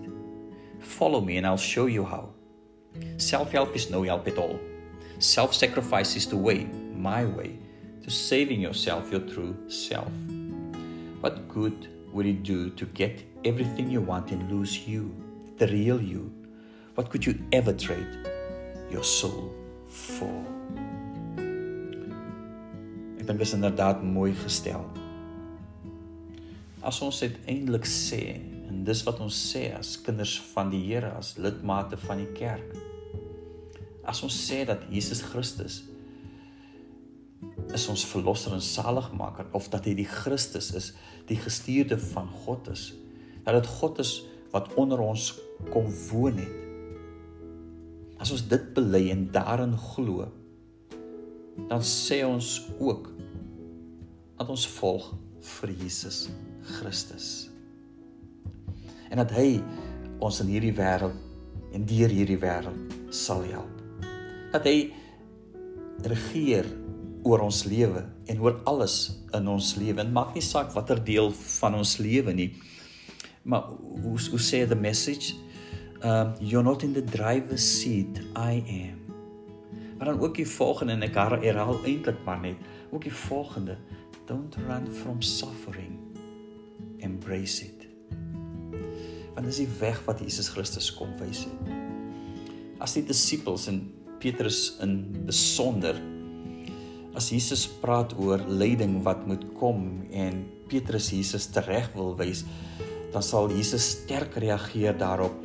Follow 0.80 1.22
me 1.22 1.38
and 1.38 1.46
I'll 1.46 1.56
show 1.56 1.86
you 1.86 2.04
how. 2.04 2.34
Self 3.16 3.52
help 3.52 3.74
is 3.74 3.88
no 3.88 4.02
help 4.02 4.28
at 4.28 4.36
all. 4.36 4.60
Self 5.18 5.54
sacrifice 5.54 6.14
is 6.14 6.26
the 6.26 6.36
way, 6.36 6.64
my 6.94 7.24
way, 7.24 7.56
to 8.02 8.10
saving 8.10 8.60
yourself, 8.60 9.10
your 9.10 9.22
true 9.22 9.56
self. 9.70 10.12
What 11.22 11.48
good 11.48 11.88
would 12.12 12.26
it 12.26 12.42
do 12.42 12.68
to 12.68 12.84
get 12.84 13.24
everything 13.46 13.88
you 13.88 14.02
want 14.02 14.30
and 14.30 14.52
lose 14.52 14.86
you, 14.86 15.10
the 15.56 15.68
real 15.68 16.02
you? 16.02 16.30
What 16.96 17.08
could 17.08 17.24
you 17.24 17.42
ever 17.50 17.72
trade 17.72 18.28
your 18.90 19.04
soul 19.04 19.54
for? 19.88 20.53
Ek 23.24 23.30
dink 23.30 23.40
is 23.40 23.54
inderdaad 23.56 24.02
mooi 24.04 24.34
gestel. 24.36 24.82
As 26.84 26.98
ons 27.00 27.22
uiteindelik 27.24 27.86
sê 27.88 28.18
en 28.68 28.82
dis 28.84 29.00
wat 29.06 29.22
ons 29.24 29.38
sê 29.48 29.62
as 29.72 29.94
kinders 30.04 30.34
van 30.50 30.68
die 30.68 30.82
Here, 30.82 31.14
as 31.16 31.30
lidmate 31.40 31.96
van 32.02 32.20
die 32.20 32.28
kerk. 32.36 32.74
As 34.04 34.20
ons 34.28 34.36
sê 34.36 34.66
dat 34.68 34.84
Jesus 34.92 35.22
Christus 35.24 35.78
is 37.72 37.88
ons 37.88 38.04
verlosser 38.12 38.58
en 38.58 38.60
saligmaker 38.60 39.48
of 39.56 39.70
dat 39.72 39.88
hy 39.88 39.96
die 40.02 40.08
Christus 40.10 40.74
is, 40.76 40.90
die 41.24 41.40
gestuurde 41.40 41.96
van 42.10 42.28
God 42.44 42.68
is. 42.76 42.90
Dat 43.48 43.56
dit 43.56 43.72
God 43.78 44.04
is 44.04 44.18
wat 44.52 44.68
onder 44.76 45.00
ons 45.00 45.30
kom 45.70 45.88
woon 46.10 46.44
het. 46.44 46.60
As 48.20 48.36
ons 48.36 48.44
dit 48.52 48.68
bely 48.76 49.06
en 49.16 49.30
daarin 49.32 49.78
glo, 49.80 50.28
dan 51.72 51.80
sê 51.80 52.20
ons 52.28 52.58
ook 52.76 53.13
dat 54.44 54.52
ons 54.52 54.66
volg 54.76 55.06
vir 55.56 55.70
Jesus 55.80 56.26
Christus. 56.76 57.28
En 59.08 59.22
dat 59.22 59.32
hy 59.32 59.62
ons 60.24 60.40
in 60.44 60.50
hierdie 60.52 60.74
wêreld 60.76 61.72
en 61.74 61.86
deur 61.88 62.12
hierdie 62.12 62.40
wêreld 62.42 62.92
sal 63.14 63.44
help. 63.48 64.04
Dat 64.52 64.68
hy 64.68 64.90
regeer 66.04 66.68
oor 67.24 67.46
ons 67.46 67.62
lewe 67.64 68.04
en 68.28 68.42
oor 68.44 68.60
alles 68.68 68.98
in 69.32 69.48
ons 69.48 69.70
lewe. 69.80 69.96
En 70.02 70.12
maak 70.12 70.36
nie 70.36 70.44
saak 70.44 70.74
watter 70.76 71.00
deel 71.00 71.32
van 71.32 71.78
ons 71.80 71.96
lewe 72.02 72.36
nie. 72.36 72.50
Maar 73.48 73.72
hoe 74.04 74.18
hoe 74.18 74.42
sê 74.42 74.66
the 74.68 74.76
message? 74.76 75.32
Um 76.04 76.36
you're 76.40 76.64
not 76.66 76.84
in 76.84 76.92
the 76.92 77.04
driver's 77.04 77.64
seat, 77.64 78.20
I 78.36 78.60
am. 78.60 79.00
Maar 79.96 80.12
dan 80.12 80.20
ook 80.20 80.36
die 80.36 80.48
volgende 80.48 80.98
en 80.98 81.06
ek 81.06 81.16
herhaal 81.16 81.78
eintlik 81.86 82.18
maar 82.26 82.40
net, 82.42 82.60
ook 82.92 83.06
die 83.06 83.14
volgende, 83.14 83.78
don't 84.26 84.56
run 84.68 84.86
from 84.90 85.22
suffering. 85.22 85.98
Embrace 86.98 87.64
it. 87.64 87.86
Want 89.34 89.46
dis 89.48 89.64
die 89.64 89.70
weg 89.80 89.98
wat 90.06 90.22
Jesus 90.22 90.48
Christus 90.54 90.90
kom 90.94 91.12
wys 91.20 91.44
het. 91.48 91.74
As 92.82 92.96
die 92.96 93.04
disippels 93.06 93.68
en 93.70 93.84
Petrus 94.22 94.76
in 94.84 95.26
besonder 95.26 95.98
as 97.14 97.30
Jesus 97.30 97.68
praat 97.82 98.10
oor 98.18 98.42
lyding 98.50 98.98
wat 99.06 99.22
moet 99.28 99.44
kom 99.58 100.02
en 100.10 100.40
Petrus 100.70 101.12
Jesus 101.14 101.46
tereg 101.54 101.86
wil 101.94 102.16
wys, 102.18 102.42
dan 103.14 103.22
sal 103.22 103.52
Jesus 103.54 103.92
sterk 104.00 104.34
reageer 104.42 104.96
daarop 104.98 105.36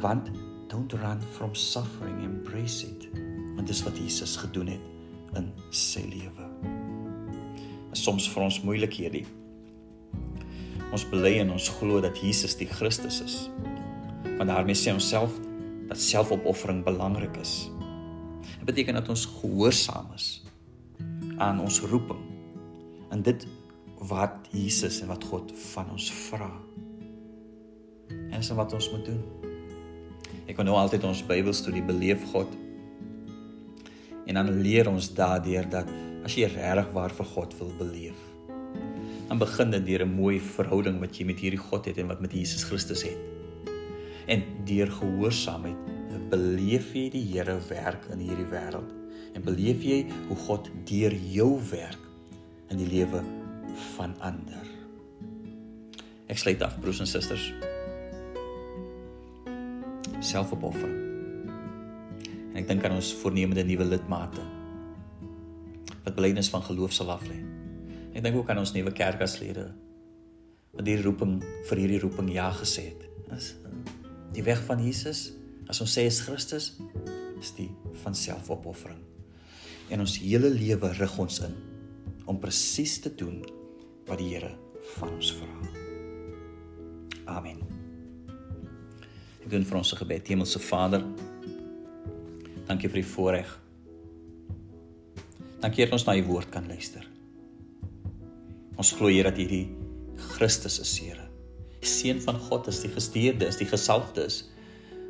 want 0.00 0.30
don't 0.72 0.96
run 1.02 1.20
from 1.36 1.52
suffering 1.54 2.22
embrace 2.24 2.88
it 2.88 3.10
want 3.58 3.68
dis 3.68 3.84
wat 3.84 4.00
Jesus 4.00 4.38
gedoen 4.40 4.72
het 4.72 5.36
in 5.36 5.52
sy 5.72 6.06
lewe. 6.08 6.51
Soms 7.92 8.28
vir 8.32 8.44
ons 8.46 8.60
moeilik 8.64 8.94
hierdie. 8.96 9.24
Ons 10.92 11.04
bely 11.08 11.38
en 11.42 11.52
ons 11.54 11.68
glo 11.78 12.00
dat 12.04 12.18
Jesus 12.20 12.56
die 12.60 12.68
Christus 12.68 13.20
is. 13.24 13.36
Want 14.38 14.48
daarmee 14.48 14.76
sê 14.76 14.92
ons 14.92 15.08
self 15.08 15.34
dat 15.88 16.00
selfopoffering 16.00 16.82
belangrik 16.84 17.36
is. 17.40 17.68
Dit 18.58 18.64
beteken 18.70 18.96
dat 19.00 19.08
ons 19.12 19.26
gehoorsaam 19.28 20.12
is 20.16 20.28
aan 21.36 21.60
ons 21.60 21.80
roeping 21.90 22.20
in 23.12 23.24
dit 23.24 23.46
wat 24.08 24.48
Jesus 24.50 25.00
en 25.02 25.12
wat 25.12 25.24
God 25.28 25.52
van 25.72 25.90
ons 25.92 26.08
vra. 26.28 26.50
En 28.08 28.40
dis 28.40 28.52
wat 28.56 28.72
ons 28.72 28.90
moet 28.94 29.04
doen. 29.12 29.20
Ek 30.48 30.56
kan 30.58 30.66
nou 30.66 30.76
altyd 30.76 31.04
ons 31.06 31.24
Bybelstudie 31.28 31.84
beleef 31.86 32.24
God. 32.32 32.50
En 34.26 34.38
dan 34.40 34.50
leer 34.62 34.88
ons 34.90 35.12
daardeur 35.14 35.68
dat 35.70 35.92
as 36.24 36.36
jy 36.36 36.46
regtig 36.46 36.92
waar 36.94 37.10
vir 37.10 37.26
God 37.34 37.54
wil 37.58 37.72
beleef, 37.78 38.18
dan 39.28 39.40
begin 39.40 39.70
dit 39.70 39.86
deur 39.86 40.04
'n 40.04 40.14
mooi 40.14 40.40
verhouding 40.40 41.00
wat 41.00 41.16
jy 41.18 41.24
met 41.26 41.40
hierdie 41.40 41.58
God 41.58 41.86
het 41.86 41.98
en 41.98 42.08
wat 42.08 42.20
met 42.20 42.32
Jesus 42.32 42.64
Christus 42.64 43.02
het. 43.02 43.18
En 44.28 44.42
deur 44.64 44.90
gehoorsaamheid 44.90 45.76
beleef 46.32 46.94
jy 46.94 47.10
die 47.12 47.24
Here 47.34 47.58
werk 47.68 48.06
in 48.12 48.22
hierdie 48.24 48.48
wêreld 48.48 48.88
en 49.36 49.44
beleef 49.44 49.82
jy 49.84 50.06
hoe 50.28 50.36
God 50.46 50.70
deur 50.88 51.12
jou 51.12 51.60
werk 51.70 52.00
in 52.70 52.80
die 52.80 52.88
lewe 52.88 53.22
van 53.96 54.14
ander. 54.20 54.64
Ek 56.28 56.40
sluit 56.40 56.62
af 56.64 56.78
broers 56.80 57.00
en 57.00 57.06
susters. 57.06 57.52
Selfopoffering. 60.20 60.98
En 62.52 62.60
ek 62.62 62.68
dink 62.68 62.84
aan 62.84 62.96
ons 62.96 63.12
voornemende 63.20 63.64
nuwe 63.64 63.84
lidmate 63.84 64.44
wat 66.04 66.14
belydenis 66.14 66.50
van 66.52 66.62
geloof 66.62 66.92
sal 66.92 67.12
aflê. 67.14 67.38
Ek 68.12 68.22
dink 68.24 68.36
ook 68.36 68.50
aan 68.50 68.62
ons 68.62 68.74
nuwe 68.74 68.92
kerkaslede 68.92 69.70
wat 70.72 70.84
die 70.84 70.98
roeping 71.02 71.38
vir 71.68 71.82
hierdie 71.84 72.00
roeping 72.02 72.32
ja 72.32 72.50
gesê 72.56 72.90
het. 72.90 73.06
Is 73.36 73.54
die 74.32 74.44
weg 74.44 74.62
van 74.64 74.80
Jesus, 74.80 75.32
as 75.68 75.80
ons 75.84 75.92
sê 75.92 76.06
is 76.08 76.20
Christus, 76.24 76.72
is 77.40 77.52
die 77.56 77.70
van 78.02 78.14
selfopoffering 78.16 79.00
en 79.92 80.00
ons 80.00 80.14
hele 80.22 80.48
lewe 80.52 80.88
rig 80.96 81.18
ons 81.20 81.42
in 81.44 81.54
om 82.30 82.38
presies 82.40 82.98
te 83.04 83.12
doen 83.18 83.42
wat 84.08 84.20
die 84.20 84.30
Here 84.32 84.52
van 84.96 85.12
ons 85.12 85.32
vra. 85.36 85.72
Amen. 87.32 87.60
Ek 89.42 89.50
doen 89.50 89.64
vir 89.64 89.78
ons 89.78 89.92
'n 89.92 89.96
gebed. 89.96 90.28
Hemelse 90.28 90.58
Vader, 90.58 91.02
dankie 92.66 92.88
vir 92.88 93.02
die 93.02 93.10
voorreg. 93.14 93.61
Dankie 95.62 95.84
dat 95.86 95.94
ons 95.94 96.04
na 96.08 96.16
u 96.18 96.24
woord 96.26 96.50
kan 96.50 96.66
luister. 96.66 97.04
Ons 98.74 98.90
glo 98.98 99.10
Here 99.12 99.30
dat 99.30 99.38
hierdie 99.38 99.68
Christus 100.34 100.80
is, 100.82 100.96
Here. 100.98 101.28
Die 101.82 101.90
seun 101.90 102.18
van 102.24 102.40
God 102.48 102.66
is 102.70 102.80
die 102.82 102.90
gestuurde, 102.90 103.46
is 103.46 103.60
die 103.60 103.68
gesalfde 103.70 104.26
is. 104.26 104.42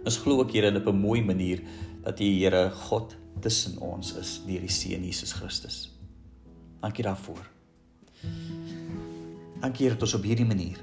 Ons 0.05 0.19
glo 0.21 0.43
ook 0.43 0.53
Here 0.53 0.69
op 0.77 0.87
'n 0.93 1.01
mooi 1.01 1.23
manier 1.25 1.62
dat 2.05 2.21
U 2.21 2.25
Here 2.25 2.71
God 2.71 3.17
tussen 3.41 3.79
ons 3.81 4.12
is 4.17 4.43
deur 4.47 4.61
die 4.61 4.69
seun 4.69 5.05
Jesus 5.05 5.33
Christus. 5.33 5.91
Dankie 6.81 7.05
daarvoor. 7.05 7.49
Dankie 9.61 9.88
dat 9.88 10.03
ons 10.03 10.15
op 10.15 10.23
hierdie 10.23 10.47
manier 10.47 10.79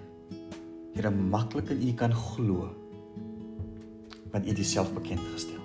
Here 0.96 1.12
maklik 1.12 1.70
in 1.70 1.88
U 1.88 1.94
kan 1.94 2.14
glo 2.14 2.76
want 4.32 4.46
U 4.46 4.50
het 4.50 4.60
Uself 4.60 4.94
bekend 4.94 5.22
gestel. 5.34 5.59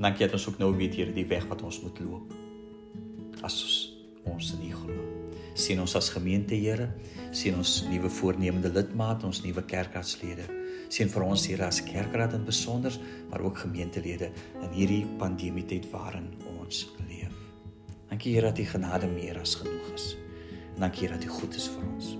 En 0.00 0.08
dankie 0.08 0.24
dat 0.24 0.38
ons 0.38 0.48
ook 0.48 0.60
nou 0.62 0.72
weet 0.78 0.96
Here 0.96 1.12
die 1.12 1.26
weg 1.28 1.44
wat 1.50 1.60
ons 1.62 1.82
moet 1.84 2.00
loop. 2.00 2.32
As 3.44 3.60
ons, 3.60 3.76
ons 4.32 4.54
in 4.56 4.64
U 4.70 4.72
glo. 4.84 5.04
Sien 5.60 5.80
ons 5.82 5.96
as 5.98 6.08
gemeente 6.14 6.56
Here, 6.56 6.88
sien 7.36 7.58
ons 7.60 7.82
nuwe 7.90 8.08
voornemende 8.08 8.72
lidmate, 8.72 9.28
ons 9.28 9.44
nuwe 9.44 9.62
kerkraadslede 9.68 10.48
sien 10.90 11.10
vir 11.10 11.22
ons 11.22 11.44
hier 11.46 11.60
as 11.62 11.78
kerkraad 11.86 12.34
in 12.34 12.46
besonder, 12.46 12.94
maar 13.30 13.44
ook 13.46 13.62
gemeentelede 13.62 14.30
in 14.58 14.72
hierdie 14.74 15.04
pandemie 15.20 15.64
tyd 15.70 15.86
waarin 15.92 16.32
ons 16.58 16.88
leef. 17.06 17.36
Dankie 18.10 18.34
Here 18.34 18.50
dat 18.50 18.58
U 18.58 18.66
genade 18.66 19.06
meer 19.06 19.38
as 19.38 19.54
genoeg 19.54 19.92
is. 19.94 20.16
En 20.74 20.82
dankie 20.86 21.06
Here 21.06 21.14
dat 21.14 21.28
U 21.28 21.30
goed 21.30 21.54
is 21.54 21.68
vir 21.70 21.86
ons. 21.92 22.10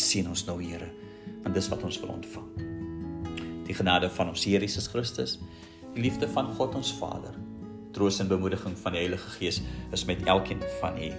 Sien 0.00 0.28
ons 0.32 0.46
nou 0.48 0.56
Here, 0.62 0.88
want 1.44 1.54
dis 1.54 1.68
wat 1.68 1.84
ons 1.84 2.00
wil 2.00 2.14
ontvang. 2.16 2.48
Die 3.68 3.76
genade 3.76 4.08
van 4.16 4.32
ons 4.32 4.46
Here 4.48 4.64
Jesus 4.64 4.88
Christus, 4.88 5.36
liefde 5.96 6.28
van 6.28 6.52
God 6.54 6.74
ons 6.74 6.92
Vader, 6.98 7.34
troos 7.96 8.20
en 8.20 8.28
bemoediging 8.28 8.76
van 8.78 8.96
die 8.96 9.04
Heilige 9.06 9.30
Gees 9.38 9.62
is 9.92 10.04
met 10.04 10.22
elkeen 10.24 10.62
van 10.80 11.00
u. 11.00 11.10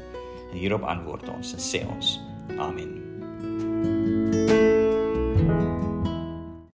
En 0.51 0.57
hierop 0.57 0.87
antwoord 0.87 1.29
ons 1.33 1.53
en 1.57 1.67
sê 1.71 1.83
ons: 1.87 2.19
Amen. 2.57 3.06